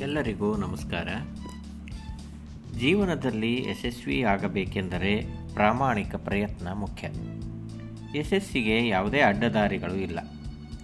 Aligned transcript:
ಎಲ್ಲರಿಗೂ 0.00 0.56
ನಮಸ್ಕಾರ. 0.56 1.08
ಜೀವನದಲ್ಲಿ 2.78 3.66
ಯಶಸ್ವಿ 3.70 4.22
ಆಗಬೇಕೆಂದರೆ 4.22 5.26
ಪ್ರಾಮಾಣಿಕ 5.54 6.14
ಪ್ರಯತ್ನ 6.14 6.72
ಮುಖ್ಯ. 6.72 7.08
ಯಶಸ್ಸಿಗೆ 8.18 8.88
ಯಾವುದೇ 8.88 9.20
ಅಡ್ಡದಾರಿಗಳು 9.20 9.94
ಇಲ್ಲ. 9.94 10.20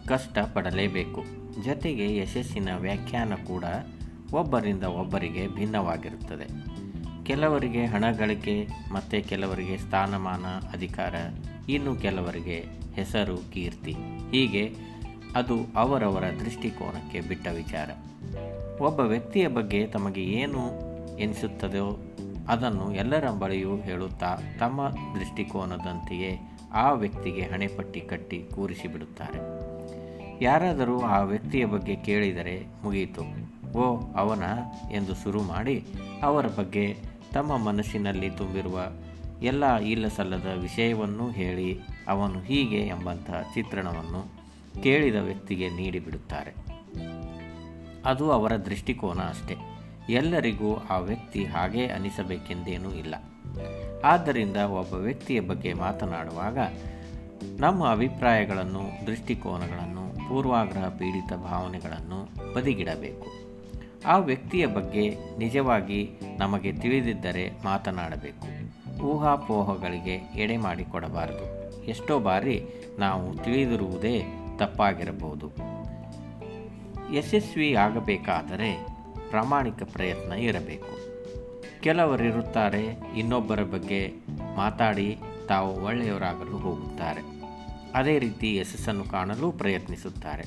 ಕಷ್ಟ 0.09 0.39
ಪಡಲೇಬೇಕು 0.39 1.25
ಜೊತೆಗೆ 1.65 2.17
ಯಶಸ್ಸಿನ 2.17 2.69
ವ್ಯಾಖ್ಯಾನ 2.77 3.35
ಕೂಡ 3.35 3.65
ಒಬ್ಬರಿಂದ 4.33 4.85
ಒಬ್ಬರಿಗೆ 4.85 5.49
ಭಿನ್ನವಾಗಿರುತ್ತದೆ. 5.49 6.47
ಕೆಲವರಿಗೆ 7.25 7.87
ಹಣ 7.87 8.11
ಗಳಿಕೆ, 8.11 8.69
ಮತ್ತು 8.93 9.29
ಕೆಲವರಿಗೆ 9.29 9.79
ಸ್ಥಾನಮಾನ 9.79 10.47
ಅಧಿಕಾರ, 10.73 11.15
ಇನ್ನು 11.69 11.97
ಕೆಲವರಿಗೆ 11.97 12.65
ಹೆಸರು, 12.95 13.53
ಕೀರ್ತಿ. 13.53 13.93
ಹೀಗೆ 14.31 14.90
ಅದು 15.35 15.67
ಅವರವರ 15.77 16.25
ದೃಷ್ಟಿಕೋನಕ್ಕೆ 16.41 17.21
ಬಿಟ್ಟ 17.21 17.47
ವಿಚಾರ. 17.49 17.91
ಒಬ್ಬ 18.81 19.01
ವ್ಯಕ್ತಿಯ 19.01 19.49
ಬಗ್ಗೆ 19.49 19.87
ತಮಗೆ 19.87 20.23
ಏನು 20.23 20.63
ಎನಿಸುತ್ತದೋ 21.17 22.01
ಅದನ್ನು 22.49 22.95
ಎಲ್ಲರ 22.95 23.31
ಬಳಿಯೂ 23.31 23.77
ಹೇಳುತ್ತಾ 23.77 24.39
ತಮ್ಮ 24.59 24.89
ದೃಷ್ಟಿಕೋನದಂತೆಯೇ 24.89 26.39
ಆ 26.73 26.93
ವ್ಯಕ್ತಿಗೆ 26.93 27.43
ಹಣೆಪಟ್ಟಿ 27.43 28.01
ಕಟ್ಟಿ 28.01 28.43
ಕೂರಿಸಿಬಿಡುತ್ತಾರೆ. 28.55 29.41
ಯಾರಾದರೂ 30.45 31.01
ಆ 31.01 31.21
ವ್ಯಕ್ತಿಯ 31.21 31.65
ಬಗ್ಗೆ 31.65 31.97
ಕೇಳಿದರೆ 31.97 32.67
ಮುಗಿಯಿತು 32.85 33.51
ಓ, 33.79 33.97
ಅವನ 33.97 34.43
ಎಂದು 34.91 35.15
ಶುರು 35.15 35.43
ಮಾಡಿ 35.43 35.85
ಅವರ 36.23 36.47
ಬಗ್ಗೆ 36.47 36.97
ತಮ್ಮ 37.33 37.57
ಮನಸ್ಸಿನಲ್ಲಿ 37.57 38.31
ತುಂಬಿರುವ 38.31 38.81
ಎಲ್ಲ 39.43 39.77
ಇಲ್ಲಸಲ್ಲದ 39.77 40.47
ವಿಷಯವನ್ನೂ 40.61 41.31
ಹೇಳಿ 41.31 41.81
ಅವನು 42.09 42.41
ಹೀಗೆ 42.41 42.77
ಎಂಬಂತಹ 42.77 43.43
ಚಿತ್ರಣವನ್ನು 43.55 44.40
ಕೇಳಿದ 44.83 45.15
ವ್ಯಕ್ತಿಗೆ 45.15 45.71
ನೀಡಿಬಿಡುತ್ತಾರೆ. 45.71 46.55
ಅದು 48.05 48.31
ಅವರ 48.31 48.57
ದೃಷ್ಟಿಕೋನ 48.57 49.21
ಅಷ್ಟೆ. 49.21 49.57
ಎಲ್ಲರಿಗೂ 50.09 50.75
ಆ 50.91 50.99
ವ್ಯಕ್ತಿ 50.99 51.45
ಹಾಗೇ 51.45 51.87
ಅನಿಸಬೇಕೆಂದೇನೂ 51.87 52.91
ಇಲ್ಲ. 52.93 53.15
ಆದ್ದರಿಂದ 54.05 54.57
ಒಬ್ಬ 54.57 54.95
ವ್ಯಕ್ತಿಯ 54.95 55.41
ಬಗ್ಗೆ 55.41 55.73
ಮಾತನಾಡುವಾಗ 55.73 56.59
ನಮ್ಮ 57.59 57.91
ಅಭಿಪ್ರಾಯಗಳನ್ನು, 57.91 59.07
ದೃಷ್ಟಿಕೋನಗಳನ್ನು, 59.07 60.29
ಪೂರ್ವಾಗ್ರಹ 60.29 60.89
ಪೀಡಿತ 60.89 61.33
ಭಾವನೆಗಳನ್ನು 61.33 62.55
ಬದಿಗಿಡಬೇಕು. 62.55 63.27
ಆ 64.07 64.17
ವ್ಯಕ್ತಿಯ 64.17 64.67
ಬಗ್ಗೆ 64.67 65.17
ನಿಜವಾಗಿ 65.39 66.11
ನಮಗೆ 66.39 66.73
ತಿಳಿದಿದ್ದರೆ 66.73 67.51
ಮಾತನಾಡಬೇಕು. 67.65 68.71
ಊಹಾಪೋಹಗಳಿಗೆ 69.03 70.15
ಎಡೆ 70.15 70.57
ಮಾಡಿಕೊಡಬಾರದು. 70.57 71.71
ಎಷ್ಟೋ 71.85 72.19
ಬಾರಿ 72.19 72.63
ನಾವು 72.99 73.35
ತಿಳಿದಿರುವುದೇ 73.35 74.40
ತಪ್ಪಾಗಿರಬಹುದು. 74.61 75.47
ಯಶಸ್ವಿ 77.17 77.75
ಆಗಬೇಕಾದರೆ 77.75 78.87
ಪ್ರಾಮಾಣಿಕ 79.31 79.83
ಪ್ರಯತ್ನ 79.93 80.33
ಇರಬೇಕು. 80.33 81.11
ಕೆಲವರಿರುತ್ತಾರೆ 81.81 82.99
ಇನ್ನೊಬ್ಬರ 83.17 83.63
ಬಗ್ಗೆ 83.63 84.13
ಮಾತಾಡಿ 84.57 85.19
ತಾವು 85.49 85.85
ಒಳ್ಳೆಯವರಾಗಲು 85.85 86.59
ಹೋಗುತ್ತಾರೆ. 86.59 87.23
ಅದೇ 87.95 88.19
ರೀತಿ 88.19 88.57
ಯಶಸ್ಸನ್ನು 88.57 89.05
ಕಾಣಲು 89.05 89.53
ಪ್ರಯತ್ನಿಸುತ್ತಾರೆ. 89.53 90.45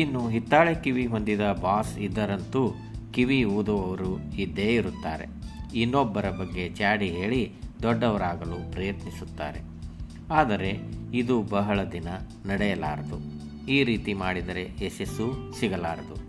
ಇನ್ನು 0.00 0.28
ಹಿತ್ತಾಳೆ 0.28 0.74
ಕಿವಿ 0.74 1.06
ಹೊಂದಿದ 1.06 1.40
ಬಾಸ್ 1.62 1.98
ಇದ್ದರಂತೂ 1.98 2.72
ಕಿವಿ 3.10 3.44
ಊದುವವರು 3.44 4.18
ಇದ್ದೇ 4.36 4.74
ಇರುತ್ತಾರೆ. 4.74 5.26
ಇನ್ನೊಬ್ಬರ 5.74 6.30
ಬಗ್ಗೆ 6.30 6.68
ಚಾಡಿ 6.70 7.08
ಹೇಳಿ 7.08 7.52
ದೊಡ್ಡವರಾಗಲು 7.82 8.72
ಪ್ರಯತ್ನಿಸುತ್ತಾರೆ. 8.72 9.75
ಆದರೆ 10.30 10.78
ಇದು 11.14 11.42
ಬಹಳ 11.42 11.84
ದಿನ 11.84 12.08
ನಡೆಯಲಾರದು. 12.46 13.36
ಈ 13.66 13.84
ರೀತಿ 13.84 14.14
ಮಾಡಿದರೆ 14.14 14.86
ಯಶಸ್ಸು 14.86 15.52
ಸಿಗಲಾರದು. 15.60 16.26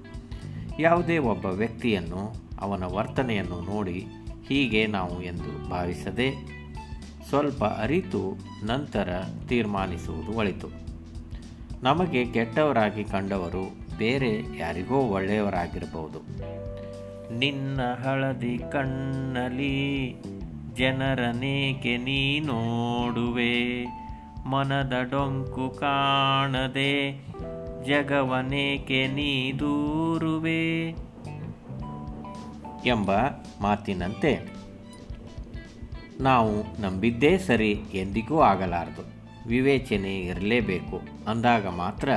ಯಾವುದೇ 0.80 1.18
ಒಬ್ಬ 1.18 1.46
ವ್ಯಕ್ತಿಯನ್ನು 1.46 2.36
ಅವನ 2.62 2.84
ವರ್ತನೆಯನ್ನು 2.84 3.62
ನೋಡಿ 3.62 4.06
ಹೀಗೆ 4.48 4.88
ನಾವು 4.88 5.24
ಎಂದು 5.24 5.70
ಭಾವಿಸದೆ 5.70 6.58
ಸ್ವಲ್ಪ 7.30 7.64
ಅರಿತು 7.64 8.38
ನಂತರ 8.66 9.10
ತೀರ್ಮಾನಿಸುವುದು 9.48 10.32
ಒಳಿತು. 10.32 10.68
ನಮಗೆ 11.84 12.26
ಕೆಟ್ಟವರಾಗಿ 12.26 13.04
ಕಂಡವರು 13.04 13.76
ಬೇರೆ 13.98 14.58
ಯಾರಿಗೋ 14.58 14.96
ಒಳ್ಳೆಯವರಾಗಿರಬಹುದು. 14.96 16.20
ನಿನ್ನ 17.38 17.82
ಹಳದಿ 17.82 18.58
ಕಣ್ಣಲಿ 18.58 20.16
ಜನರನೇಕೆ 20.78 21.98
ನೀ 21.98 22.40
ನೋಡುವೆ 22.40 23.86
ಮನದ 24.46 24.94
ಡೊಂಕು 25.12 25.70
ಕಾಣದೆ 25.70 27.14
ಜಗವನೇಕೆ 27.86 29.08
ನೀ 29.08 29.52
ದೂರುವೆ 29.60 30.90
ಎಂಬ 32.86 33.12
ಮಾತಿನಂತೆ, 33.62 34.32
ನಾವು 36.20 36.82
ನಂಬಿದ್ದೇ 36.82 37.38
ಸರಿ 37.38 37.72
ಎಂದಿಗೂ 37.94 38.40
ಆಗಲಾರದು. 38.42 39.04
ವಿವೇಚನೆ 39.48 40.20
ಇರಲೇಬೇಕು 40.20 41.02
ಅಂದಾಗ 41.28 41.68
ಮಾತ್ರ 41.68 42.10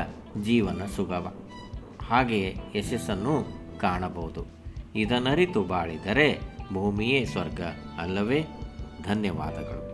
ಜೀವನ 0.42 0.82
ಸುಗಮ. 0.96 1.32
ಹಾಗೆಯೇ 2.08 2.56
ಯಶಸ್ಸನ್ನು 2.76 3.34
ಕಾಣಬಹುದು. 3.80 4.46
ಇದನ್ನರಿತು 4.94 5.62
ಬಾಳಿದರೆ 5.62 6.49
ಭೂಮಿಯೇ 6.72 7.24
ಸ್ವರ್ಗ 7.24 7.60
ಅಲ್ಲವೇ? 7.98 8.44
ಧನ್ಯವಾದಗಳು. 9.04 9.90